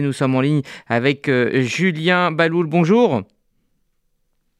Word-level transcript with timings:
Nous 0.00 0.12
sommes 0.12 0.36
en 0.36 0.40
ligne 0.40 0.62
avec 0.86 1.28
euh, 1.28 1.60
Julien 1.62 2.30
Baloul. 2.30 2.68
Bonjour. 2.68 3.22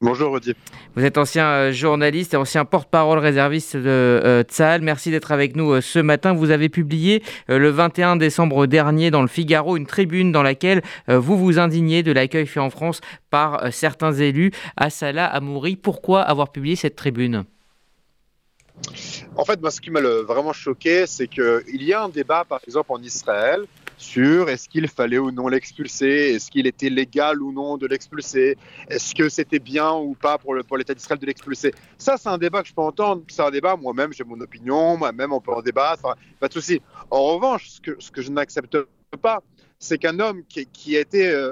Bonjour 0.01 0.31
Rodier. 0.31 0.53
Vous 0.97 1.05
êtes 1.05 1.17
ancien 1.17 1.45
euh, 1.45 1.71
journaliste 1.71 2.33
et 2.33 2.37
ancien 2.37 2.65
porte-parole 2.65 3.19
réserviste 3.19 3.77
de 3.77 3.83
euh, 3.87 4.43
Tsal. 4.43 4.81
Merci 4.81 5.11
d'être 5.11 5.31
avec 5.31 5.55
nous 5.55 5.79
ce 5.79 5.99
matin. 5.99 6.33
Vous 6.33 6.51
avez 6.51 6.67
publié 6.67 7.23
le 7.47 7.69
21 7.69 8.17
décembre 8.17 8.65
dernier 8.65 9.11
dans 9.11 9.21
le 9.21 9.29
Figaro 9.29 9.77
une 9.77 9.85
tribune 9.85 10.33
dans 10.33 10.43
laquelle 10.43 10.81
vous 11.07 11.37
vous 11.37 11.57
indignez 11.57 12.03
de 12.03 12.11
l'accueil 12.11 12.45
fait 12.45 12.59
en 12.59 12.69
France 12.69 12.99
par 13.29 13.71
certains 13.71 14.11
élus 14.11 14.51
à 14.75 14.89
Salah 14.89 15.25
Amouri. 15.25 15.77
Pourquoi 15.77 16.21
avoir 16.21 16.51
publié 16.51 16.75
cette 16.75 16.97
tribune? 16.97 17.45
En 19.37 19.45
fait, 19.45 19.61
moi, 19.61 19.71
ce 19.71 19.79
qui 19.79 19.89
m'a 19.89 20.01
vraiment 20.01 20.51
choqué, 20.51 21.05
c'est 21.07 21.27
qu'il 21.27 21.81
y 21.83 21.93
a 21.93 22.03
un 22.03 22.09
débat, 22.09 22.43
par 22.43 22.59
exemple, 22.67 22.91
en 22.91 23.01
Israël, 23.01 23.65
sur 23.99 24.49
est-ce 24.49 24.69
qu'il 24.69 24.87
fallait 24.87 25.17
ou 25.17 25.29
non 25.29 25.49
l'expulser, 25.49 26.33
est-ce 26.33 26.49
qu'il 26.49 26.65
était 26.67 26.89
légal 26.89 27.41
ou 27.41 27.51
non 27.51 27.75
de 27.77 27.85
l'expulser, 27.85 28.57
est-ce 28.89 29.13
que 29.13 29.27
c'était 29.27 29.59
bien 29.59 29.91
ou 29.93 30.15
pas 30.15 30.37
pour, 30.37 30.55
l'État 30.55 30.93
d'Israël 30.93 31.19
de 31.19 31.25
l'expulser? 31.25 31.73
Ça, 31.97 32.15
c'est 32.17 32.29
un 32.29 32.37
débat 32.37 32.61
que 32.61 32.69
je 32.69 32.73
peux 32.73 32.81
entendre, 32.81 33.23
c'est 33.27 33.41
un 33.41 33.51
débat, 33.51 33.75
moi-même 33.75 34.13
j'ai 34.13 34.23
mon 34.23 34.39
opinion, 34.39 34.95
moi-même 34.95 35.33
on 35.33 35.41
peut 35.41 35.51
en 35.51 35.61
débattre, 35.61 36.15
pas 36.39 36.47
de 36.47 36.53
souci. 36.53 36.81
En 37.11 37.23
revanche, 37.23 37.67
ce 37.99 38.09
que, 38.09 38.21
je 38.21 38.31
n'accepte 38.31 38.77
pas, 39.21 39.43
c'est 39.79 39.97
qu'un 39.97 40.17
homme 40.21 40.43
qui, 40.47 40.95
euh, 40.95 41.51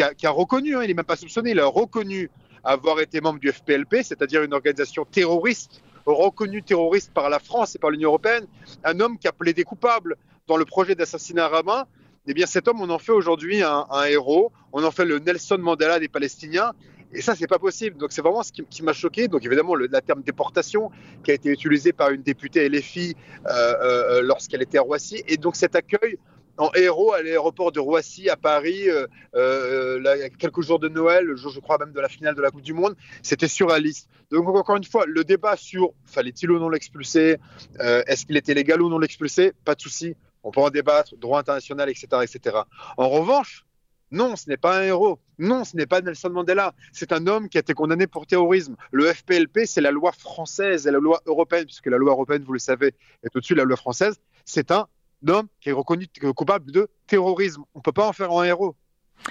a, 0.00 0.30
reconnu, 0.30 0.76
hein, 0.76 0.82
il 0.82 0.88
n'est 0.88 0.94
même 0.94 1.04
pas 1.06 1.16
soupçonné, 1.16 1.52
il 1.52 1.60
a 1.60 1.66
reconnu 1.66 2.30
avoir 2.62 3.00
été 3.00 3.22
membre 3.22 3.40
du 3.40 3.50
FPLP, 3.50 4.02
c'est-à-dire 4.02 4.42
une 4.42 4.52
organisation 4.52 5.06
terroriste 5.06 5.82
reconnu 6.06 6.62
terroriste 6.62 7.12
par 7.12 7.30
la 7.30 7.38
France 7.38 7.74
et 7.74 7.78
par 7.78 7.90
l'Union 7.90 8.08
européenne, 8.08 8.46
un 8.84 9.00
homme 9.00 9.18
qui 9.18 9.28
a 9.28 9.32
plaidé 9.32 9.64
coupable 9.64 10.16
dans 10.46 10.56
le 10.56 10.64
projet 10.64 10.94
d'assassinat 10.94 11.48
Ramin, 11.48 11.86
eh 12.26 12.34
bien 12.34 12.46
cet 12.46 12.68
homme, 12.68 12.80
on 12.80 12.90
en 12.90 12.98
fait 12.98 13.12
aujourd'hui 13.12 13.62
un, 13.62 13.86
héros, 14.04 14.52
on 14.72 14.84
en 14.84 14.90
fait 14.90 15.04
le 15.04 15.18
Nelson 15.18 15.58
Mandela 15.58 15.98
des 15.98 16.08
Palestiniens, 16.08 16.72
et 17.12 17.22
ça, 17.22 17.34
c'est 17.34 17.48
pas 17.48 17.58
possible. 17.58 17.96
Donc, 17.96 18.12
c'est 18.12 18.22
vraiment 18.22 18.44
ce 18.44 18.52
qui, 18.52 18.82
m'a 18.84 18.92
choqué. 18.92 19.26
Donc, 19.26 19.44
évidemment, 19.44 19.74
le, 19.74 19.88
terme 19.88 20.22
déportation 20.22 20.92
qui 21.24 21.32
a 21.32 21.34
été 21.34 21.48
utilisé 21.48 21.92
par 21.92 22.10
une 22.10 22.22
députée 22.22 22.68
LFI 22.68 23.16
euh, 23.46 23.50
euh, 23.50 24.22
lorsqu'elle 24.22 24.62
était 24.62 24.78
à 24.78 24.82
Roissy. 24.82 25.24
Et 25.26 25.36
donc, 25.36 25.56
cet 25.56 25.74
accueil 25.74 26.18
en 26.60 26.70
héros 26.74 27.12
à 27.12 27.22
l'aéroport 27.22 27.72
de 27.72 27.80
Roissy 27.80 28.28
à 28.28 28.36
Paris, 28.36 28.88
euh, 28.88 29.06
euh, 29.34 30.28
quelques 30.38 30.60
jours 30.60 30.78
de 30.78 30.88
Noël, 30.88 31.24
le 31.24 31.36
jour, 31.36 31.50
je 31.50 31.58
crois, 31.58 31.78
même 31.78 31.92
de 31.92 32.00
la 32.00 32.08
finale 32.08 32.34
de 32.34 32.42
la 32.42 32.50
Coupe 32.50 32.62
du 32.62 32.74
Monde, 32.74 32.94
c'était 33.22 33.48
surréaliste. 33.48 34.08
Donc, 34.30 34.48
encore 34.48 34.76
une 34.76 34.84
fois, 34.84 35.04
le 35.06 35.24
débat 35.24 35.56
sur 35.56 35.92
fallait-il 36.04 36.50
ou 36.50 36.58
non 36.58 36.68
l'expulser, 36.68 37.38
euh, 37.80 38.02
est-ce 38.06 38.26
qu'il 38.26 38.36
était 38.36 38.54
légal 38.54 38.80
ou 38.80 38.88
non 38.88 38.98
l'expulser, 38.98 39.52
pas 39.64 39.74
de 39.74 39.80
souci, 39.80 40.14
on 40.42 40.50
peut 40.50 40.60
en 40.60 40.70
débattre, 40.70 41.16
droit 41.16 41.40
international, 41.40 41.90
etc., 41.90 42.06
etc. 42.22 42.58
En 42.96 43.08
revanche, 43.08 43.66
non, 44.12 44.34
ce 44.36 44.48
n'est 44.48 44.56
pas 44.56 44.78
un 44.78 44.82
héros. 44.82 45.20
Non, 45.38 45.64
ce 45.64 45.76
n'est 45.76 45.86
pas 45.86 46.00
Nelson 46.00 46.30
Mandela. 46.30 46.74
C'est 46.92 47.12
un 47.12 47.26
homme 47.26 47.48
qui 47.48 47.58
a 47.58 47.60
été 47.60 47.74
condamné 47.74 48.06
pour 48.06 48.26
terrorisme. 48.26 48.76
Le 48.90 49.12
FPLP, 49.12 49.66
c'est 49.66 49.80
la 49.80 49.92
loi 49.92 50.12
française 50.12 50.86
et 50.86 50.90
la 50.90 50.98
loi 50.98 51.20
européenne, 51.26 51.64
puisque 51.64 51.86
la 51.86 51.96
loi 51.96 52.12
européenne, 52.12 52.42
vous 52.42 52.52
le 52.52 52.58
savez, 52.58 52.94
est 53.22 53.34
au-dessus 53.36 53.54
de 53.54 53.58
la 53.58 53.64
loi 53.64 53.76
française. 53.76 54.20
C'est 54.44 54.72
un 54.72 54.86
homme 55.28 55.46
qui 55.60 55.68
est 55.68 55.72
reconnu 55.72 56.08
coupable 56.34 56.72
de 56.72 56.88
terrorisme. 57.06 57.62
On 57.74 57.78
ne 57.78 57.82
peut 57.82 57.92
pas 57.92 58.08
en 58.08 58.12
faire 58.12 58.32
un 58.32 58.44
héros. 58.44 58.74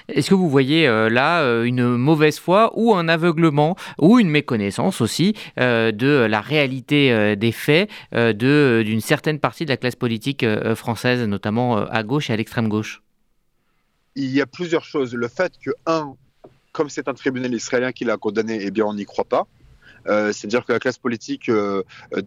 Est-ce 0.07 0.29
que 0.29 0.35
vous 0.35 0.49
voyez 0.49 0.87
euh, 0.87 1.09
là 1.09 1.41
euh, 1.41 1.63
une 1.63 1.95
mauvaise 1.95 2.39
foi 2.39 2.71
ou 2.75 2.93
un 2.93 3.07
aveuglement 3.07 3.75
ou 3.99 4.19
une 4.19 4.29
méconnaissance 4.29 5.01
aussi 5.01 5.33
euh, 5.59 5.91
de 5.91 6.27
la 6.29 6.41
réalité 6.41 7.35
des 7.35 7.51
faits 7.51 7.89
d'une 8.11 9.01
certaine 9.01 9.39
partie 9.39 9.65
de 9.65 9.69
la 9.69 9.77
classe 9.77 9.95
politique 9.95 10.45
française, 10.75 11.21
notamment 11.23 11.77
à 11.77 12.03
gauche 12.03 12.29
et 12.29 12.33
à 12.33 12.37
l'extrême 12.37 12.67
gauche? 12.67 13.01
Il 14.15 14.31
y 14.31 14.41
a 14.41 14.45
plusieurs 14.45 14.83
choses. 14.83 15.13
Le 15.13 15.27
fait 15.27 15.53
que, 15.63 15.71
un, 15.85 16.13
comme 16.71 16.89
c'est 16.89 17.07
un 17.07 17.13
tribunal 17.13 17.53
israélien 17.53 17.91
qui 17.91 18.05
l'a 18.05 18.17
condamné, 18.17 18.59
eh 18.61 18.71
bien 18.71 18.85
on 18.85 18.93
n'y 18.93 19.05
croit 19.05 19.25
pas. 19.25 19.47
Euh, 20.07 20.31
c'est-à-dire 20.31 20.65
que 20.65 20.73
la 20.73 20.79
classe 20.79 20.97
politique 20.97 21.49
euh, 21.49 21.83
euh 22.13 22.21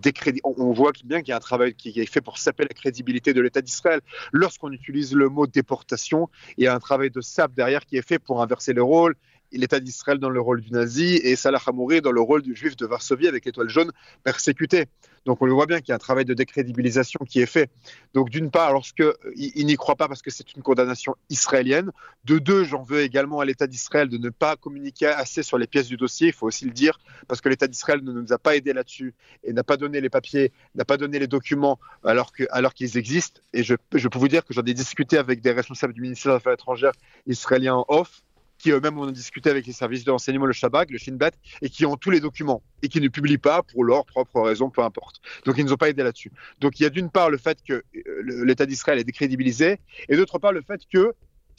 on, 0.45 0.73
voit 0.73 0.93
bien 1.05 1.21
qu'il 1.21 1.31
y 1.31 1.33
a 1.33 1.37
un 1.37 1.41
travail 1.41 1.75
qui 1.75 1.99
est 2.01 2.07
fait 2.07 2.21
pour 2.21 2.39
saper 2.39 2.65
la 2.65 2.75
crédibilité 2.75 3.35
de 3.35 3.41
l'État 3.41 3.63
d'Israël. 3.63 4.01
Lorsqu'on 4.33 4.73
utilise 4.73 5.15
le 5.15 5.29
mot 5.29 5.47
déportation, 5.47 6.29
il 6.57 6.65
y 6.65 6.67
a 6.67 6.75
un 6.75 6.81
travail 6.81 7.11
de 7.11 7.21
sap 7.21 7.55
derrière 7.55 7.85
qui 7.85 7.97
est 7.97 8.07
fait 8.07 8.19
pour 8.19 8.43
inverser 8.43 8.73
les 8.73 8.81
rôles 8.81 9.17
l'État 9.59 9.81
d'Israël 9.81 10.19
dans 10.19 10.31
le 10.31 10.41
rôle 10.41 10.61
du 10.61 10.71
nazi 10.71 11.17
et 11.17 11.37
Salah 11.37 11.61
Hamouri 11.67 12.01
dans 12.01 12.13
le 12.13 12.21
rôle 12.21 12.43
du 12.43 12.55
juif 12.55 12.77
de 12.77 12.87
Varsovie 12.87 13.29
avec 13.29 13.45
l'étoile 13.45 13.69
jaune 13.69 13.93
persécuté. 14.25 14.87
Donc 15.25 15.41
on 15.41 15.47
le 15.47 15.53
voit 15.53 15.67
bien 15.67 15.81
qu'il 15.81 15.91
y 15.91 15.93
a 15.93 15.97
un 15.97 15.99
travail 15.99 16.25
de 16.25 16.35
décrédibilisation 16.35 17.21
qui 17.29 17.41
est 17.41 17.47
fait. 17.47 17.71
Donc 18.15 18.31
d'une 18.31 18.51
part, 18.51 18.73
lorsque 18.73 19.05
il, 19.37 19.67
n'y 19.67 19.77
croit 19.77 19.95
pas 19.95 20.09
parce 20.09 20.23
que 20.23 20.31
c'est 20.31 20.55
une 20.55 20.63
condamnation 20.63 21.15
israélienne. 21.31 21.93
De 22.25 22.39
deux, 22.39 22.65
j'en 22.65 22.83
veux 22.83 23.01
également 23.01 23.41
à 23.41 23.45
l'État 23.45 23.67
d'Israël 23.67 24.09
de 24.09 24.19
ne 24.19 24.31
pas 24.31 24.57
communiquer 24.57 25.07
assez 25.07 25.43
sur 25.43 25.59
les 25.59 25.67
pièces 25.67 25.87
du 25.87 25.97
dossier. 25.97 26.29
Il 26.29 26.33
faut 26.33 26.47
aussi 26.47 26.65
le 26.65 26.73
dire 26.73 26.99
parce 27.29 27.41
que 27.41 27.49
l'État 27.49 27.69
d'Israël 27.69 28.03
ne 28.03 28.13
nous 28.13 28.33
a 28.33 28.39
pas 28.39 28.57
aidés 28.57 28.73
là-dessus 28.73 29.15
et 29.45 29.53
n'a 29.53 29.63
pas 29.65 29.77
donné 29.77 30.01
les 30.01 30.11
papiers, 30.11 30.53
n'a 30.75 30.85
pas 30.85 30.97
donné 30.97 31.19
les 31.19 31.29
documents 31.29 31.79
alors 32.03 32.33
qu'ils 32.33 32.99
existent. 32.99 33.41
Et 33.53 33.63
je, 33.63 33.75
je 33.95 34.09
peux 34.09 34.19
vous 34.19 34.29
dire 34.29 34.45
que 34.45 34.53
j'en 34.55 34.63
ai 34.63 34.75
discuté 34.75 35.19
avec 35.19 35.41
des 35.41 35.53
responsables 35.53 35.93
du 35.93 36.01
ministère 36.01 36.33
des 36.33 36.37
Affaires 36.37 36.55
étrangères 36.55 36.93
israélien 37.27 37.75
en 37.77 37.85
off 37.89 38.23
qui 38.63 38.71
eux-mêmes 38.71 38.97
ont 38.97 39.11
discuté 39.11 39.51
avec 39.51 39.67
les 39.67 39.73
services 39.73 40.05
de 40.05 40.13
renseignement, 40.13 40.47
le 40.47 40.53
Shabak, 40.53 40.91
le 40.91 40.99
Shin 40.99 41.17
Bet, 41.17 41.33
et 41.63 41.69
qui 41.69 41.85
ont 41.85 41.97
tous 41.97 42.11
les 42.11 42.21
documents 42.21 42.63
et 42.83 42.89
qui 42.89 43.01
ne 43.01 43.09
publient 43.09 43.37
pas 43.39 43.65
pour 43.65 43.83
leurs 43.83 44.07
propres 44.07 44.41
raisons, 44.41 44.71
peu 44.71 44.83
importe. 44.83 45.21
Donc 45.45 45.57
ils 45.59 45.63
ne 45.63 45.67
nous 45.67 45.73
ont 45.73 45.77
pas 45.77 45.89
aidés 45.89 46.05
là-dessus. 46.05 46.31
Donc 46.61 46.79
il 46.79 46.85
y 46.85 46.87
a 46.87 46.91
d'une 46.91 47.11
part 47.11 47.29
le 47.29 47.39
fait 47.39 47.59
que 47.67 47.73
euh, 47.73 48.45
l'État 48.45 48.65
d'Israël 48.65 49.01
est 49.01 49.05
décrédibilisé, 49.05 49.81
et 50.09 50.17
d'autre 50.17 50.39
part 50.39 50.53
le 50.53 50.63
fait 50.63 50.83
que 50.93 51.13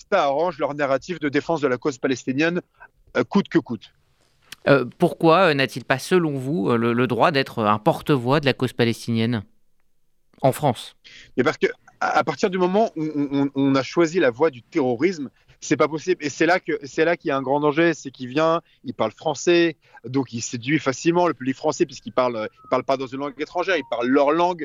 ça 0.10 0.24
arrange 0.24 0.58
leur 0.60 0.74
narratif 0.76 1.20
de 1.20 1.28
défense 1.28 1.60
de 1.60 1.68
la 1.68 1.78
cause 1.78 1.98
palestinienne 1.98 2.62
euh, 3.18 3.26
coûte 3.26 3.50
que 3.50 3.60
coûte. 3.60 3.94
Euh, 4.70 4.86
pourquoi 4.98 5.54
n'a-t-il 5.54 5.84
pas, 5.84 6.00
selon 6.00 6.38
vous, 6.38 6.72
le, 6.72 7.06
droit 7.08 7.32
d'être 7.32 7.66
un 7.66 7.80
porte-voix 7.80 8.40
de 8.40 8.46
la 8.46 8.54
cause 8.54 8.72
palestinienne 8.72 9.44
en 10.42 10.54
France? 10.54 10.96
Mais 11.36 11.44
parce 11.44 11.58
que 11.58 11.68
à 12.00 12.24
partir 12.24 12.50
du 12.50 12.58
moment 12.58 12.92
où 12.96 13.50
on, 13.56 13.76
a 13.76 13.84
choisi 13.84 14.20
la 14.20 14.30
voie 14.30 14.50
du 14.50 14.62
terrorisme, 14.62 15.30
c'est 15.64 15.78
pas 15.78 15.88
possible. 15.88 16.24
Et 16.24 16.30
c'est 16.30 16.46
là 16.46 16.60
que 16.60 16.80
c'est 16.84 17.06
là 17.06 17.18
qu'il 17.18 17.30
y 17.30 17.32
a 17.32 17.38
un 17.38 17.42
grand 17.42 17.60
danger, 17.60 17.94
c'est 17.94 18.12
qu'il 18.12 18.28
vient, 18.28 18.62
il 18.84 18.94
parle 18.94 19.12
français, 19.12 19.78
donc 20.06 20.34
il 20.34 20.42
séduit 20.42 20.80
facilement 20.80 21.28
le 21.28 21.34
public 21.34 21.56
français 21.56 21.86
puisqu'il 21.86 22.14
parle, 22.14 22.50
il 22.66 22.70
parle 22.70 22.84
pas 22.84 22.98
dans 22.98 23.08
une 23.08 23.20
langue 23.20 23.34
étrangère, 23.40 23.78
il 23.78 23.88
parle 23.90 24.08
leur 24.08 24.32
langue. 24.32 24.64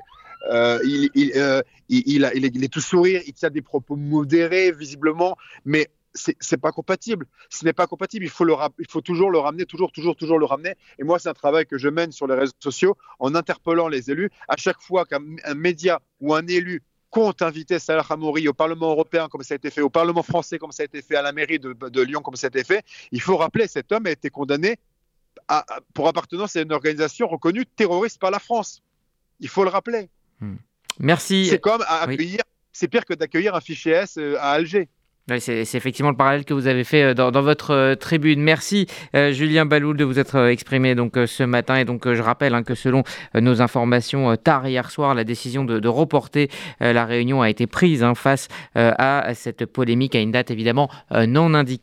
Euh, 0.51 0.79
il, 0.85 1.11
il, 1.15 1.33
euh, 1.37 1.63
il, 1.89 2.25
est, 2.65 2.69
tout 2.69 2.81
sourire, 2.81 3.23
il 3.27 3.33
tient 3.33 3.51
des 3.51 3.63
propos 3.63 3.97
modérés 3.97 4.73
visiblement, 4.73 5.37
mais 5.65 5.89
c'est 6.15 6.61
pas 6.61 6.73
compatible. 6.73 7.27
Ce 7.49 7.65
n'est 7.65 7.73
pas 7.73 7.87
compatible. 7.87 8.25
Il 8.25 8.31
faut, 8.31 8.45
le, 8.45 8.55
il 8.79 8.91
faut 8.91 9.01
toujours 9.01 9.31
le 9.31 9.39
ramener, 9.39 9.67
toujours, 9.67 9.93
toujours, 9.93 10.17
toujours 10.17 10.39
le 10.39 10.47
ramener. 10.47 10.75
Et 10.99 11.05
moi, 11.05 11.19
c'est 11.19 11.29
un 11.29 11.35
travail 11.35 11.67
que 11.67 11.79
je 11.79 11.89
mène 11.89 12.11
sur 12.11 12.27
les 12.27 12.35
réseaux 12.35 12.53
sociaux 12.59 12.97
en 13.21 13.35
interpellant 13.35 13.87
les 13.89 14.11
élus. 14.11 14.31
À 14.49 14.57
chaque 14.57 14.81
fois 14.81 15.05
qu'un 15.05 15.21
média 15.55 16.01
ou 16.21 16.35
un 16.35 16.47
élu 16.47 16.83
compte 17.11 17.43
inviter 17.43 17.79
Salah 17.79 18.05
Hamouri 18.09 18.49
au 18.49 18.53
Parlement 18.53 18.91
européen, 18.91 19.29
comme 19.29 19.43
ça 19.43 19.55
a 19.55 19.57
été 19.57 19.71
fait, 19.71 19.81
au 19.81 19.91
Parlement 19.91 20.23
français, 20.23 20.59
comme 20.59 20.73
ça 20.73 20.83
a 20.83 20.87
été 20.87 21.03
fait, 21.03 21.17
à 21.17 21.23
la 21.23 21.33
mairie 21.33 21.59
de, 21.59 22.03
Lyon, 22.03 22.21
comme 22.21 22.37
ça 22.37 22.47
a 22.47 22.49
été 22.49 22.65
fait, 22.65 22.85
il 23.13 23.21
faut 23.21 23.37
rappeler 23.37 23.67
cet 23.67 23.93
homme 23.93 24.07
a 24.07 24.11
été 24.11 24.31
condamné 24.31 24.77
pour 25.95 26.09
appartenance 26.09 26.57
à 26.57 26.63
une 26.63 26.73
organisation 26.73 27.27
reconnue 27.27 27.65
terroriste 27.65 28.19
par 28.19 28.31
la 28.31 28.39
France. 28.39 28.83
Il 29.41 29.49
faut 29.49 29.65
le 29.65 29.71
rappeler. 29.71 30.11
Hmm. 30.41 30.57
Merci. 30.99 31.47
C'est 31.47 31.61
comme 31.61 31.83
accueillir, 31.89 32.43
c'est 32.73 32.89
pire 32.89 33.05
que 33.05 33.15
d'accueillir 33.15 33.55
un 33.55 33.61
fichier 33.61 33.93
S 33.93 34.19
euh, 34.19 34.37
à 34.39 34.51
Alger 34.51 34.89
c'est 35.39 35.75
effectivement 35.75 36.11
le 36.11 36.17
parallèle 36.17 36.45
que 36.45 36.55
vous 36.55 36.67
avez 36.67 36.85
fait 36.85 37.03
euh, 37.03 37.15
dans, 37.15 37.43
votre 37.43 37.73
euh, 37.73 37.95
tribune. 37.95 38.41
Merci 38.41 38.87
euh, 39.15 39.33
Julien 39.33 39.67
Baloul 39.67 39.97
de 39.97 40.05
vous 40.05 40.19
être 40.19 40.49
exprimé 40.49 40.95
ce 41.27 41.43
matin 41.43 41.77
et 41.77 41.85
donc 41.85 42.13
je 42.13 42.23
rappelle 42.23 42.55
hein, 42.55 42.63
que 42.63 42.75
selon 42.75 43.03
nos 43.35 43.61
informations 43.61 44.37
tard 44.37 44.67
hier 44.67 44.91
soir, 44.91 45.15
la 45.15 45.25
décision 45.25 45.65
de, 45.65 45.89
reporter 45.89 46.49
la 46.81 47.05
réunion 47.05 47.43
a 47.43 47.49
été 47.49 47.67
prise 47.67 48.03
hein, 48.03 48.15
face 48.15 48.49
à 48.75 49.33
cette 49.35 49.65
polémique 49.67 50.15
à 50.15 50.21
une 50.21 50.33
date 50.33 50.51
évidemment 50.51 50.91
non 51.27 51.55
indiquée. 51.55 51.79